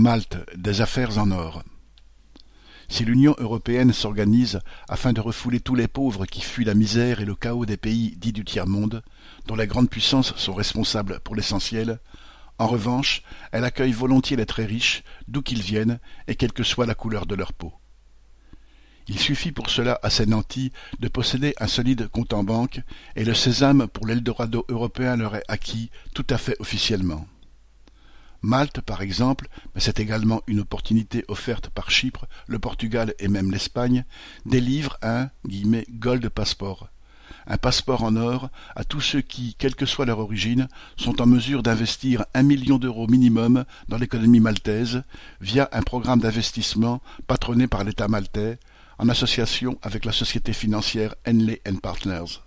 Malte, 0.00 0.38
des 0.56 0.80
affaires 0.80 1.18
en 1.18 1.30
or. 1.30 1.62
Si 2.88 3.04
l'Union 3.04 3.36
européenne 3.36 3.92
s'organise 3.92 4.60
afin 4.88 5.12
de 5.12 5.20
refouler 5.20 5.60
tous 5.60 5.74
les 5.74 5.88
pauvres 5.88 6.24
qui 6.24 6.40
fuient 6.40 6.64
la 6.64 6.72
misère 6.72 7.20
et 7.20 7.26
le 7.26 7.34
chaos 7.34 7.66
des 7.66 7.76
pays 7.76 8.16
dits 8.16 8.32
du 8.32 8.42
tiers-monde, 8.42 9.02
dont 9.46 9.56
les 9.56 9.66
grandes 9.66 9.90
puissances 9.90 10.34
sont 10.36 10.54
responsables 10.54 11.20
pour 11.20 11.36
l'essentiel, 11.36 12.00
en 12.58 12.66
revanche, 12.66 13.22
elle 13.52 13.64
accueille 13.64 13.92
volontiers 13.92 14.38
les 14.38 14.46
très 14.46 14.64
riches, 14.64 15.04
d'où 15.28 15.42
qu'ils 15.42 15.60
viennent 15.60 16.00
et 16.28 16.34
quelle 16.34 16.54
que 16.54 16.64
soit 16.64 16.86
la 16.86 16.94
couleur 16.94 17.26
de 17.26 17.34
leur 17.34 17.52
peau. 17.52 17.74
Il 19.06 19.18
suffit 19.18 19.52
pour 19.52 19.68
cela 19.68 20.00
à 20.02 20.08
ces 20.08 20.24
nantis 20.24 20.72
de 20.98 21.08
posséder 21.08 21.52
un 21.60 21.66
solide 21.66 22.08
compte 22.08 22.32
en 22.32 22.42
banque, 22.42 22.80
et 23.16 23.24
le 23.24 23.34
sésame 23.34 23.86
pour 23.86 24.06
l'Eldorado 24.06 24.64
européen 24.70 25.16
leur 25.16 25.36
est 25.36 25.44
acquis 25.48 25.90
tout 26.14 26.26
à 26.30 26.38
fait 26.38 26.56
officiellement. 26.58 27.26
Malte, 28.42 28.80
par 28.80 29.02
exemple, 29.02 29.48
mais 29.74 29.80
c'est 29.80 30.00
également 30.00 30.42
une 30.46 30.60
opportunité 30.60 31.24
offerte 31.28 31.68
par 31.68 31.90
Chypre, 31.90 32.26
le 32.46 32.58
Portugal 32.58 33.14
et 33.18 33.28
même 33.28 33.50
l'Espagne, 33.50 34.04
délivre 34.46 34.96
un 35.02 35.28
«gold 35.90 36.28
passeport», 36.28 36.88
un 37.46 37.56
passeport 37.58 38.02
en 38.02 38.16
or 38.16 38.50
à 38.76 38.84
tous 38.84 39.00
ceux 39.00 39.20
qui, 39.20 39.54
quelle 39.58 39.74
que 39.74 39.86
soit 39.86 40.06
leur 40.06 40.18
origine, 40.18 40.68
sont 40.96 41.20
en 41.20 41.26
mesure 41.26 41.62
d'investir 41.62 42.24
un 42.34 42.42
million 42.42 42.78
d'euros 42.78 43.06
minimum 43.06 43.64
dans 43.88 43.98
l'économie 43.98 44.40
maltaise 44.40 45.02
via 45.40 45.68
un 45.72 45.82
programme 45.82 46.20
d'investissement 46.20 47.00
patronné 47.26 47.66
par 47.66 47.84
l'État 47.84 48.08
maltais, 48.08 48.58
en 48.98 49.08
association 49.08 49.78
avec 49.82 50.04
la 50.04 50.12
société 50.12 50.52
financière 50.52 51.14
Henley 51.26 51.60
Partners. 51.82 52.40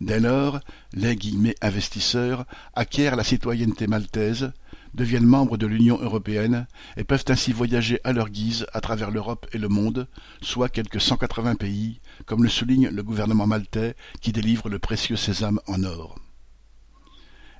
Dès 0.00 0.20
lors, 0.20 0.60
les 0.92 1.16
guillemets 1.16 1.54
investisseurs 1.62 2.44
acquièrent 2.74 3.16
la 3.16 3.24
citoyenneté 3.24 3.86
maltaise, 3.86 4.52
deviennent 4.94 5.24
membres 5.24 5.56
de 5.56 5.66
l'Union 5.66 5.98
européenne 6.00 6.66
et 6.96 7.04
peuvent 7.04 7.24
ainsi 7.28 7.52
voyager 7.52 8.00
à 8.04 8.12
leur 8.12 8.28
guise 8.28 8.66
à 8.72 8.80
travers 8.80 9.10
l'Europe 9.10 9.46
et 9.52 9.58
le 9.58 9.68
monde, 9.68 10.08
soit 10.40 10.68
quelques 10.68 11.00
180 11.00 11.56
pays, 11.56 12.00
comme 12.26 12.42
le 12.42 12.48
souligne 12.48 12.88
le 12.88 13.02
gouvernement 13.02 13.46
maltais 13.46 13.96
qui 14.20 14.32
délivre 14.32 14.68
le 14.68 14.78
précieux 14.78 15.16
sésame 15.16 15.60
en 15.66 15.82
or. 15.84 16.16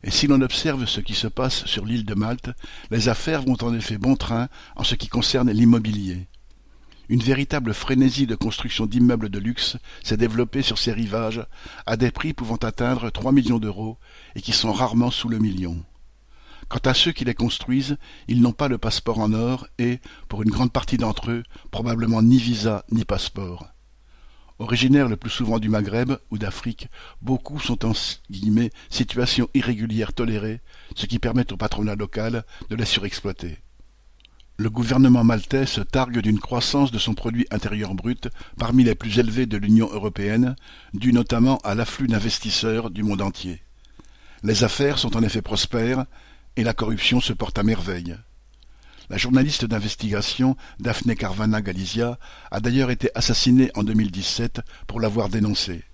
Et 0.04 0.10
si 0.10 0.26
l'on 0.26 0.40
observe 0.40 0.86
ce 0.86 1.00
qui 1.00 1.14
se 1.14 1.28
passe 1.28 1.64
sur 1.66 1.84
l'île 1.84 2.04
de 2.04 2.14
Malte, 2.14 2.50
les 2.90 3.08
affaires 3.08 3.42
vont 3.42 3.56
en 3.62 3.72
effet 3.72 3.98
bon 3.98 4.16
train 4.16 4.48
en 4.74 4.82
ce 4.82 4.96
qui 4.96 5.08
concerne 5.08 5.50
l'immobilier. 5.50 6.26
Une 7.08 7.22
véritable 7.22 7.74
frénésie 7.74 8.26
de 8.26 8.34
construction 8.34 8.86
d'immeubles 8.86 9.28
de 9.28 9.38
luxe 9.38 9.76
s'est 10.02 10.16
développée 10.16 10.62
sur 10.62 10.78
ces 10.78 10.92
rivages 10.92 11.44
à 11.86 11.96
des 11.96 12.10
prix 12.10 12.32
pouvant 12.32 12.56
atteindre 12.56 13.10
trois 13.10 13.32
millions 13.32 13.58
d'euros 13.58 13.98
et 14.34 14.40
qui 14.40 14.52
sont 14.52 14.72
rarement 14.72 15.10
sous 15.10 15.28
le 15.28 15.38
million. 15.38 15.84
Quant 16.72 16.90
à 16.90 16.94
ceux 16.94 17.12
qui 17.12 17.26
les 17.26 17.34
construisent, 17.34 17.98
ils 18.28 18.40
n'ont 18.40 18.52
pas 18.52 18.66
le 18.66 18.78
passeport 18.78 19.18
en 19.18 19.34
or 19.34 19.66
et, 19.78 19.98
pour 20.30 20.42
une 20.42 20.48
grande 20.48 20.72
partie 20.72 20.96
d'entre 20.96 21.30
eux, 21.30 21.42
probablement 21.70 22.22
ni 22.22 22.38
visa 22.38 22.86
ni 22.90 23.04
passeport. 23.04 23.68
Originaires 24.58 25.10
le 25.10 25.18
plus 25.18 25.28
souvent 25.28 25.58
du 25.58 25.68
Maghreb 25.68 26.12
ou 26.30 26.38
d'Afrique, 26.38 26.88
beaucoup 27.20 27.60
sont 27.60 27.84
en 27.84 27.92
situation 28.88 29.50
irrégulière 29.52 30.14
tolérée, 30.14 30.62
ce 30.96 31.04
qui 31.04 31.18
permet 31.18 31.52
au 31.52 31.58
patronat 31.58 31.94
local 31.94 32.42
de 32.70 32.76
les 32.76 32.86
surexploiter. 32.86 33.58
Le 34.56 34.70
gouvernement 34.70 35.24
maltais 35.24 35.66
se 35.66 35.82
targue 35.82 36.20
d'une 36.20 36.40
croissance 36.40 36.90
de 36.90 36.98
son 36.98 37.12
produit 37.12 37.46
intérieur 37.50 37.92
brut 37.92 38.30
parmi 38.56 38.82
les 38.82 38.94
plus 38.94 39.18
élevés 39.18 39.44
de 39.44 39.58
l'Union 39.58 39.90
européenne, 39.92 40.56
due 40.94 41.12
notamment 41.12 41.58
à 41.64 41.74
l'afflux 41.74 42.06
d'investisseurs 42.06 42.90
du 42.90 43.02
monde 43.02 43.20
entier. 43.20 43.60
Les 44.42 44.64
affaires 44.64 44.98
sont 44.98 45.18
en 45.18 45.22
effet 45.22 45.42
prospères, 45.42 46.06
et 46.56 46.64
la 46.64 46.74
corruption 46.74 47.20
se 47.20 47.32
porte 47.32 47.58
à 47.58 47.62
merveille. 47.62 48.16
La 49.10 49.18
journaliste 49.18 49.64
d'investigation 49.64 50.56
Daphne 50.80 51.14
Caruana 51.14 51.60
Galizia 51.60 52.18
a 52.50 52.60
d'ailleurs 52.60 52.90
été 52.90 53.10
assassinée 53.14 53.70
en 53.74 53.82
2017 53.82 54.60
pour 54.86 55.00
l'avoir 55.00 55.28
dénoncée. 55.28 55.84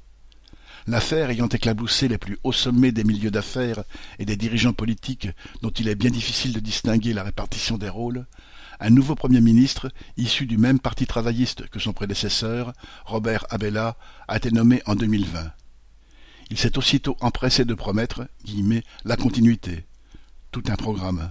L'affaire 0.87 1.31
ayant 1.31 1.49
éclaboussé 1.49 2.09
les 2.09 2.17
plus 2.17 2.39
hauts 2.45 2.53
sommets 2.53 2.93
des 2.93 3.05
milieux 3.05 3.31
d'affaires 3.31 3.83
et 4.19 4.25
des 4.25 4.37
dirigeants 4.37 4.73
politiques 4.73 5.29
dont 5.63 5.71
il 5.71 5.89
est 5.89 5.95
bien 5.95 6.11
difficile 6.11 6.53
de 6.53 6.61
distinguer 6.61 7.13
la 7.13 7.25
répartition 7.25 7.77
des 7.77 7.89
rôles, 7.89 8.27
un 8.81 8.91
nouveau 8.91 9.15
Premier 9.15 9.41
ministre, 9.41 9.91
issu 10.17 10.47
du 10.47 10.57
même 10.57 10.79
parti 10.79 11.07
travailliste 11.07 11.69
que 11.69 11.81
son 11.81 11.93
prédécesseur, 11.93 12.73
Robert 13.05 13.45
Abella, 13.51 13.97
a 14.29 14.37
été 14.37 14.51
nommé 14.51 14.83
en 14.87 14.95
2020. 14.95 15.53
Il 16.51 16.59
s'est 16.59 16.79
aussitôt 16.79 17.17
empressé 17.21 17.65
de 17.65 17.75
promettre 17.75 18.29
la 19.05 19.17
continuité, 19.17 19.85
tout 20.51 20.63
un 20.69 20.77
programme. 20.77 21.31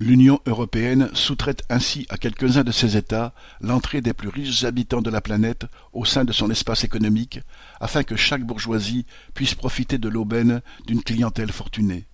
L'Union 0.00 0.40
européenne 0.46 1.08
sous-traite 1.14 1.62
ainsi 1.70 2.04
à 2.08 2.18
quelques-uns 2.18 2.64
de 2.64 2.72
ses 2.72 2.96
États 2.96 3.32
l'entrée 3.60 4.00
des 4.00 4.12
plus 4.12 4.28
riches 4.28 4.64
habitants 4.64 5.02
de 5.02 5.10
la 5.10 5.20
planète 5.20 5.66
au 5.92 6.04
sein 6.04 6.24
de 6.24 6.32
son 6.32 6.50
espace 6.50 6.82
économique, 6.82 7.38
afin 7.80 8.02
que 8.02 8.16
chaque 8.16 8.42
bourgeoisie 8.44 9.06
puisse 9.34 9.54
profiter 9.54 9.98
de 9.98 10.08
l'aubaine 10.08 10.62
d'une 10.86 11.02
clientèle 11.02 11.52
fortunée. 11.52 12.06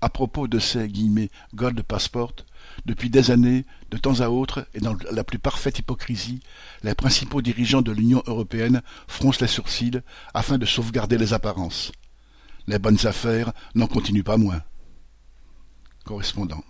À 0.00 0.08
propos 0.08 0.48
de 0.48 0.58
ces 0.58 0.88
guillemets, 0.88 1.30
Gold 1.54 1.80
Passport, 1.82 2.34
depuis 2.84 3.10
des 3.10 3.30
années, 3.30 3.64
de 3.92 3.96
temps 3.96 4.20
à 4.20 4.28
autre, 4.28 4.66
et 4.74 4.80
dans 4.80 4.96
la 5.12 5.22
plus 5.22 5.38
parfaite 5.38 5.78
hypocrisie, 5.78 6.40
les 6.82 6.96
principaux 6.96 7.42
dirigeants 7.42 7.82
de 7.82 7.92
l'Union 7.92 8.24
européenne 8.26 8.82
froncent 9.06 9.40
les 9.40 9.46
sourcils 9.46 10.00
afin 10.34 10.58
de 10.58 10.66
sauvegarder 10.66 11.16
les 11.16 11.32
apparences. 11.32 11.92
Les 12.66 12.80
bonnes 12.80 13.06
affaires 13.06 13.52
n'en 13.76 13.86
continuent 13.86 14.24
pas 14.24 14.36
moins 14.36 14.62
correspondant 16.04 16.64